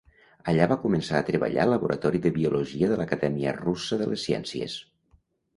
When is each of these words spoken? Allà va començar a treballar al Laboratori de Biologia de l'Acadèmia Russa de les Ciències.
Allà 0.51 0.67
va 0.71 0.77
començar 0.85 1.19
a 1.19 1.25
treballar 1.27 1.65
al 1.65 1.69
Laboratori 1.75 2.21
de 2.23 2.31
Biologia 2.39 2.89
de 2.93 2.97
l'Acadèmia 3.03 3.55
Russa 3.61 4.01
de 4.03 4.09
les 4.15 4.29
Ciències. 4.31 4.81